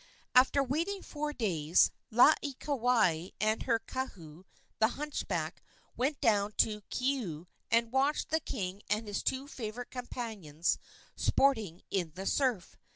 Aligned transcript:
After 0.33 0.63
waiting 0.63 1.03
four 1.03 1.31
days 1.31 1.91
Laieikawai 2.11 3.33
and 3.39 3.61
her 3.61 3.77
kahu, 3.77 4.45
the 4.79 4.87
hunchback, 4.87 5.61
went 5.95 6.19
down 6.19 6.53
to 6.53 6.81
Keaau, 6.89 7.45
and 7.69 7.91
watched 7.91 8.29
the 8.31 8.39
king 8.39 8.81
and 8.89 9.05
his 9.07 9.21
two 9.21 9.47
favorite 9.47 9.91
companions 9.91 10.79
sporting 11.15 11.83
in 11.91 12.13
the 12.15 12.25
surf. 12.25 12.77